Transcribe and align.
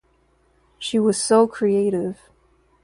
She 0.79 0.97
was 0.97 1.21
so 1.21 1.45
creative. 1.45 2.19